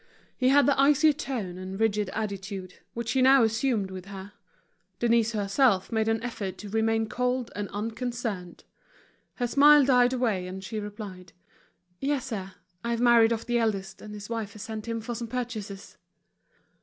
He 0.35 0.49
had 0.49 0.65
the 0.65 0.79
icy 0.81 1.13
tone 1.13 1.59
and 1.59 1.79
rigid 1.79 2.09
attitude, 2.09 2.79
which 2.95 3.11
he 3.11 3.21
now 3.21 3.43
assumed 3.43 3.91
with 3.91 4.05
her. 4.05 4.33
Denise 4.97 5.33
herself 5.33 5.91
made 5.91 6.07
an 6.07 6.23
effort 6.23 6.57
to 6.57 6.69
remain 6.69 7.07
cold 7.07 7.51
and 7.55 7.69
unconcerned. 7.69 8.63
Her 9.35 9.45
smile 9.45 9.85
died 9.85 10.11
away, 10.13 10.47
and 10.47 10.63
she 10.63 10.79
replied: 10.79 11.33
"Yes, 11.99 12.25
sir. 12.25 12.53
I've 12.83 12.99
married 12.99 13.31
off 13.31 13.45
the 13.45 13.59
eldest, 13.59 14.01
and 14.01 14.15
his 14.15 14.27
wife 14.27 14.53
has 14.53 14.63
sent 14.63 14.87
him 14.87 15.01
for 15.01 15.13
some 15.13 15.27
purchases." 15.27 15.97